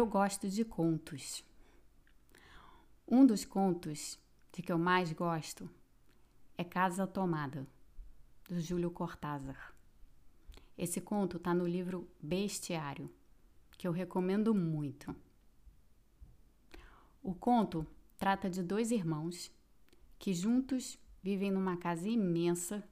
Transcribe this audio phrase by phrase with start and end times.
[0.00, 1.44] Eu gosto de contos.
[3.06, 4.18] Um dos contos
[4.50, 5.68] de que eu mais gosto
[6.56, 7.66] é Casa Tomada,
[8.48, 9.74] do Júlio Cortázar.
[10.78, 13.12] Esse conto está no livro Bestiário,
[13.76, 15.14] que eu recomendo muito.
[17.22, 19.52] O conto trata de dois irmãos
[20.18, 22.82] que juntos vivem numa casa imensa,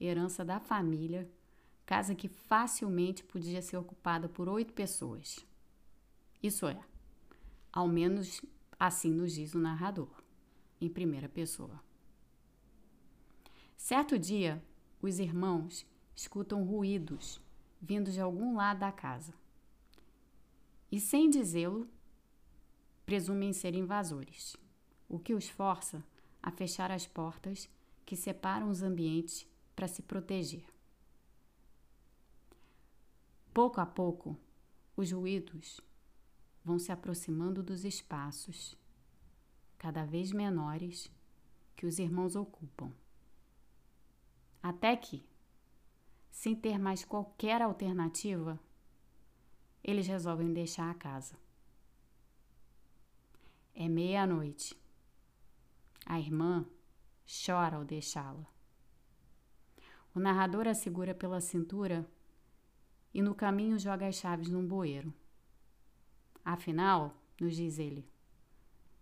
[0.00, 1.30] herança da família,
[1.84, 5.46] casa que facilmente podia ser ocupada por oito pessoas.
[6.44, 6.78] Isso é,
[7.72, 8.42] ao menos
[8.78, 10.10] assim nos diz o narrador,
[10.78, 11.82] em primeira pessoa.
[13.78, 14.62] Certo dia,
[15.00, 17.40] os irmãos escutam ruídos
[17.80, 19.32] vindos de algum lado da casa.
[20.92, 21.88] E sem dizê-lo,
[23.06, 24.54] presumem ser invasores,
[25.08, 26.04] o que os força
[26.42, 27.70] a fechar as portas
[28.04, 30.66] que separam os ambientes para se proteger.
[33.54, 34.36] Pouco a pouco,
[34.94, 35.80] os ruídos
[36.64, 38.76] vão se aproximando dos espaços,
[39.76, 41.12] cada vez menores,
[41.76, 42.90] que os irmãos ocupam.
[44.62, 45.22] Até que,
[46.30, 48.58] sem ter mais qualquer alternativa,
[49.82, 51.36] eles resolvem deixar a casa.
[53.74, 54.74] É meia-noite.
[56.06, 56.64] A irmã
[57.26, 58.46] chora ao deixá-la.
[60.14, 62.08] O narrador a segura pela cintura
[63.12, 65.12] e no caminho joga as chaves num bueiro.
[66.44, 68.06] Afinal, nos diz ele,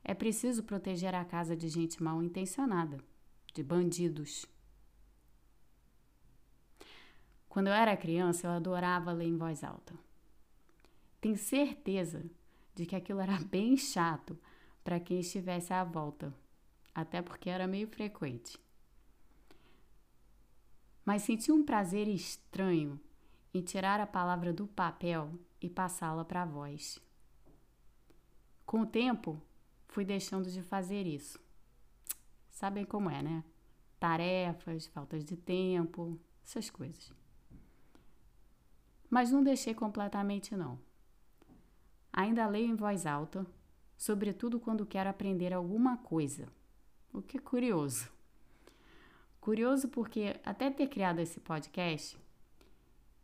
[0.05, 3.03] é preciso proteger a casa de gente mal intencionada,
[3.53, 4.47] de bandidos.
[7.49, 9.95] Quando eu era criança, eu adorava ler em voz alta.
[11.21, 12.25] Tenho certeza
[12.75, 14.39] de que aquilo era bem chato
[14.83, 16.35] para quem estivesse à volta,
[16.95, 18.59] até porque era meio frequente.
[21.05, 23.01] Mas senti um prazer estranho
[23.53, 27.01] em tirar a palavra do papel e passá-la para a voz.
[28.65, 29.41] Com o tempo,
[29.89, 31.39] fui deixando de fazer isso.
[32.51, 33.45] Sabem como é, né?
[33.99, 37.13] Tarefas, faltas de tempo, essas coisas.
[39.09, 40.79] Mas não deixei completamente, não.
[42.13, 43.47] Ainda leio em voz alta,
[43.97, 46.49] sobretudo quando quero aprender alguma coisa,
[47.13, 48.11] o que é curioso.
[49.41, 52.19] Curioso porque, até ter criado esse podcast,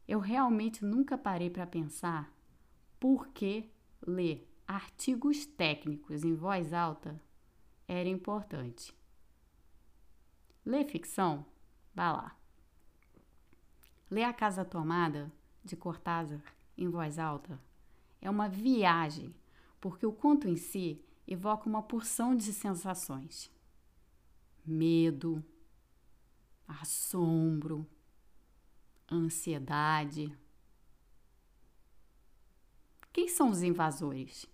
[0.06, 2.32] eu realmente nunca parei para pensar
[2.98, 3.70] por que
[4.06, 7.18] ler artigos técnicos em voz alta
[7.88, 8.94] era importante.
[10.62, 11.46] Ler ficção?
[11.94, 12.36] Vá lá.
[14.10, 15.32] Ler A Casa Tomada,
[15.64, 16.42] de Cortázar,
[16.76, 17.58] em voz alta,
[18.20, 19.34] é uma viagem,
[19.80, 23.50] porque o conto em si evoca uma porção de sensações:
[24.66, 25.42] medo,
[26.66, 27.86] assombro,
[29.10, 30.36] ansiedade.
[33.10, 34.46] Quem são os invasores?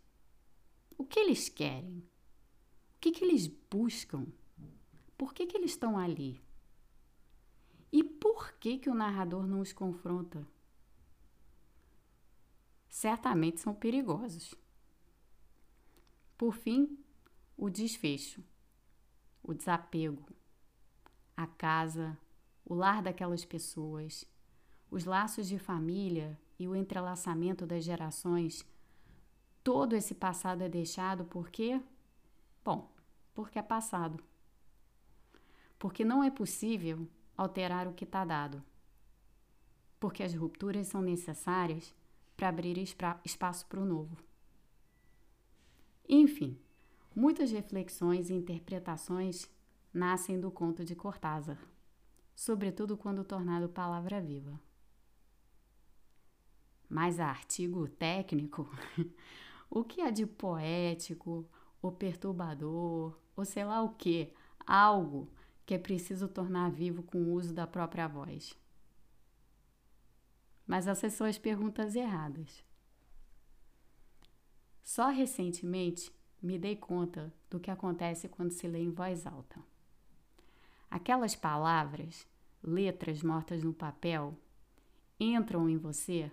[0.97, 1.99] O que eles querem?
[1.99, 4.27] O que, que eles buscam?
[5.17, 6.41] Por que, que eles estão ali?
[7.93, 10.47] E por que, que o narrador não os confronta?
[12.89, 14.55] Certamente são perigosos.
[16.37, 16.99] Por fim,
[17.57, 18.43] o desfecho,
[19.43, 20.27] o desapego,
[21.37, 22.19] a casa,
[22.65, 24.25] o lar daquelas pessoas,
[24.91, 28.65] os laços de família e o entrelaçamento das gerações
[29.65, 31.81] todo esse passado é deixado porque,
[32.63, 32.93] bom,
[33.35, 34.23] porque é passado.
[35.79, 38.63] Porque não é possível alterar o que está dado.
[39.99, 41.95] Porque as rupturas são necessárias
[42.37, 42.77] para abrir
[43.25, 44.17] espaço para o novo.
[46.07, 46.59] Enfim,
[47.17, 49.51] muitas reflexões e interpretações
[49.93, 51.59] nascem do conto de Cortázar,
[52.35, 54.61] sobretudo quando tornado palavra viva.
[56.87, 58.69] Mas a artigo técnico
[59.75, 61.45] O que há de poético,
[61.83, 64.33] ou perturbador, ou sei lá o que,
[64.65, 65.29] algo
[65.67, 68.57] que é preciso tornar vivo com o uso da própria voz?
[70.65, 72.63] Mas essas são as perguntas erradas.
[74.85, 79.61] Só recentemente me dei conta do que acontece quando se lê em voz alta.
[80.89, 82.29] Aquelas palavras,
[82.63, 84.39] letras mortas no papel,
[85.19, 86.31] entram em você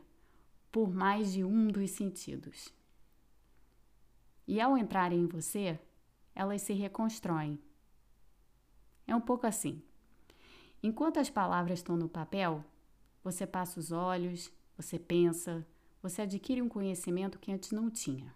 [0.72, 2.72] por mais de um dos sentidos.
[4.52, 5.80] E ao entrarem em você,
[6.36, 7.58] elas se reconstroem.
[9.08, 9.82] É um pouco assim.
[10.84, 12.62] Enquanto as palavras estão no papel,
[13.24, 15.66] você passa os olhos, você pensa,
[16.02, 18.36] você adquire um conhecimento que antes não tinha.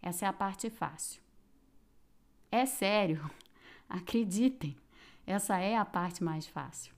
[0.00, 1.20] Essa é a parte fácil.
[2.48, 3.28] É sério,
[3.90, 4.76] acreditem,
[5.26, 6.94] essa é a parte mais fácil.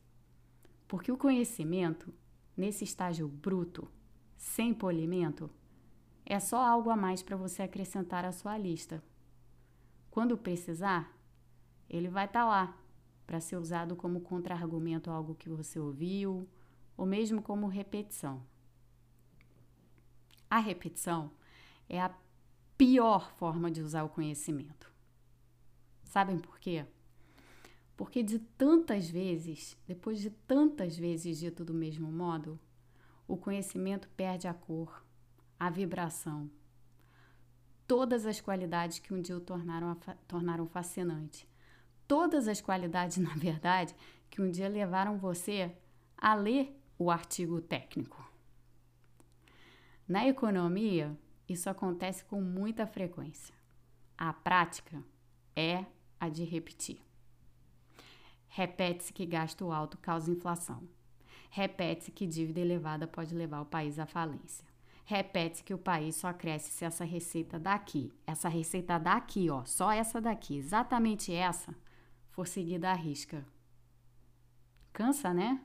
[0.86, 2.12] Porque o conhecimento,
[2.54, 3.90] nesse estágio bruto,
[4.36, 5.50] sem polimento,
[6.26, 9.00] é só algo a mais para você acrescentar à sua lista.
[10.10, 11.16] Quando precisar,
[11.88, 12.76] ele vai estar tá lá
[13.24, 16.48] para ser usado como contra-argumento a algo que você ouviu
[16.96, 18.42] ou mesmo como repetição.
[20.50, 21.30] A repetição
[21.88, 22.12] é a
[22.76, 24.92] pior forma de usar o conhecimento.
[26.04, 26.84] Sabem por quê?
[27.96, 32.58] Porque de tantas vezes, depois de tantas vezes dito do mesmo modo,
[33.28, 35.05] o conhecimento perde a cor,
[35.58, 36.50] a vibração,
[37.86, 41.48] todas as qualidades que um dia o tornaram, tornaram fascinante.
[42.06, 43.94] Todas as qualidades, na verdade,
[44.30, 45.74] que um dia levaram você
[46.16, 48.24] a ler o artigo técnico.
[50.08, 51.18] Na economia,
[51.48, 53.54] isso acontece com muita frequência.
[54.16, 55.02] A prática
[55.54, 55.84] é
[56.18, 57.00] a de repetir.
[58.48, 60.88] Repete-se que gasto alto causa inflação.
[61.50, 64.66] Repete-se que dívida elevada pode levar o país à falência.
[65.08, 69.92] Repete-se que o país só cresce se essa receita daqui, essa receita daqui, ó, só
[69.92, 71.72] essa daqui, exatamente essa,
[72.32, 73.46] for seguida à risca.
[74.92, 75.64] Cansa, né?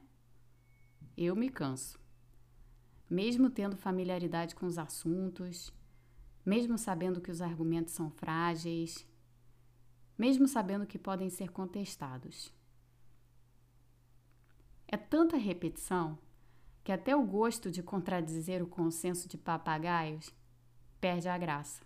[1.18, 2.00] Eu me canso.
[3.10, 5.74] Mesmo tendo familiaridade com os assuntos,
[6.46, 9.08] mesmo sabendo que os argumentos são frágeis,
[10.16, 12.54] mesmo sabendo que podem ser contestados.
[14.88, 16.20] É tanta repetição
[16.84, 20.34] que até o gosto de contradizer o consenso de papagaios
[21.00, 21.82] perde a graça.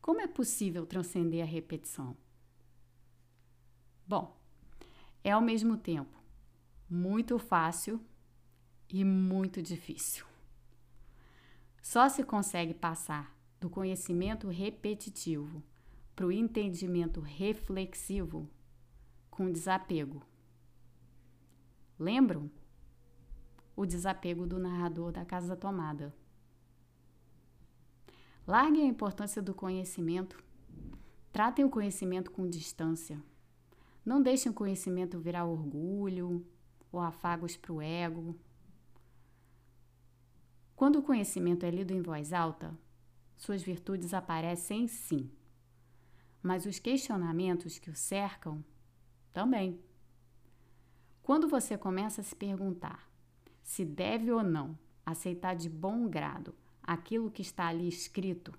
[0.00, 2.16] Como é possível transcender a repetição?
[4.06, 4.40] Bom,
[5.22, 6.18] é ao mesmo tempo
[6.88, 8.00] muito fácil
[8.88, 10.24] e muito difícil.
[11.82, 15.62] Só se consegue passar do conhecimento repetitivo
[16.14, 18.48] para o entendimento reflexivo
[19.30, 20.22] com desapego.
[21.98, 22.50] Lembram?
[23.74, 26.14] O desapego do narrador da Casa Tomada.
[28.46, 30.42] Larguem a importância do conhecimento.
[31.32, 33.22] Tratem o conhecimento com distância.
[34.04, 36.46] Não deixem o conhecimento virar orgulho
[36.90, 38.38] ou afagos para o ego.
[40.74, 42.78] Quando o conhecimento é lido em voz alta,
[43.36, 45.30] suas virtudes aparecem sim,
[46.42, 48.64] mas os questionamentos que o cercam
[49.32, 49.80] também.
[51.28, 53.06] Quando você começa a se perguntar
[53.62, 58.54] se deve ou não aceitar de bom grado aquilo que está ali escrito,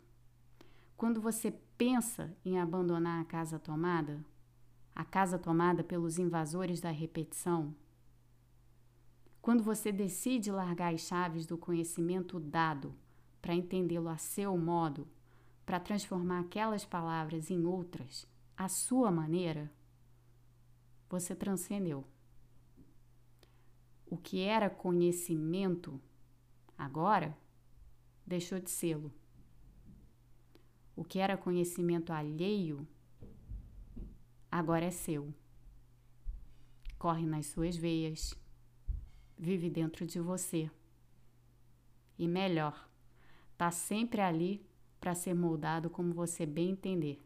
[0.95, 1.49] quando você
[1.79, 4.23] pensa em abandonar a casa tomada,
[4.93, 7.73] a casa tomada pelos invasores da repetição,
[9.41, 12.93] quando você decide largar as chaves do conhecimento dado
[13.41, 15.07] para entendê-lo a seu modo,
[15.65, 19.71] para transformar aquelas palavras em outras, à sua maneira,
[21.09, 22.05] você transcendeu.
[24.11, 26.01] O que era conhecimento,
[26.75, 27.37] agora
[28.25, 29.13] deixou de sê-lo.
[30.95, 32.87] O que era conhecimento alheio,
[34.51, 35.31] agora é seu.
[36.97, 38.33] Corre nas suas veias,
[39.37, 40.71] vive dentro de você.
[42.17, 42.89] E melhor,
[43.51, 44.65] está sempre ali
[44.99, 47.23] para ser moldado como você bem entender.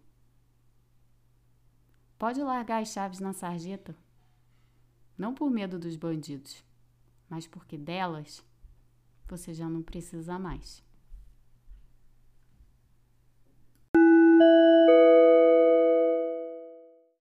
[2.20, 3.96] Pode largar as chaves na sarjeta,
[5.18, 6.62] não por medo dos bandidos
[7.34, 8.46] mas porque delas
[9.28, 10.84] você já não precisa mais.